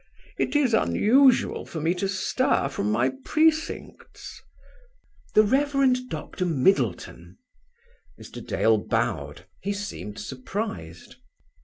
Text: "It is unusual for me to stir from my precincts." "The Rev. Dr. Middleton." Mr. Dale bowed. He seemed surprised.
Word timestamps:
"It 0.39 0.55
is 0.55 0.73
unusual 0.73 1.63
for 1.63 1.79
me 1.79 1.93
to 1.93 2.09
stir 2.09 2.69
from 2.69 2.91
my 2.91 3.11
precincts." 3.23 4.41
"The 5.35 5.43
Rev. 5.43 6.09
Dr. 6.09 6.43
Middleton." 6.47 7.37
Mr. 8.19 8.43
Dale 8.43 8.79
bowed. 8.79 9.45
He 9.61 9.73
seemed 9.73 10.17
surprised. 10.17 11.17